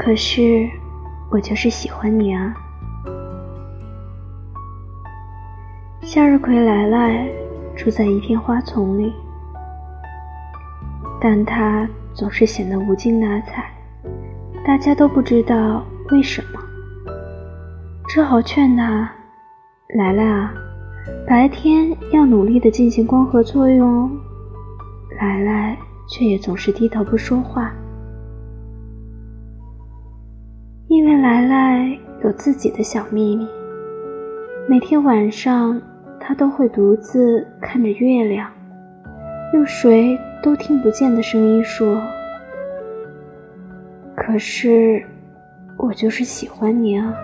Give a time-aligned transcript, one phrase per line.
[0.00, 0.70] 可是，
[1.28, 2.54] 我就是喜欢你啊。
[6.00, 7.28] 向日葵来来
[7.76, 9.12] 住在一片花丛里，
[11.20, 13.70] 但它总是显得无精打采，
[14.64, 16.60] 大家都不知道为什么，
[18.08, 19.10] 只好劝他
[19.98, 20.54] ：“来来啊，
[21.26, 24.10] 白天要努力的进行光合作用哦。”
[25.20, 25.76] 来来
[26.08, 27.72] 却也总是低头不说话。
[30.98, 33.46] 因为来来有自己的小秘密，
[34.68, 35.80] 每天晚上
[36.18, 38.50] 她都会独自看着月亮，
[39.54, 42.02] 用谁都听不见的声音说
[44.16, 45.00] ：“可是，
[45.76, 47.14] 我就是喜欢你啊。”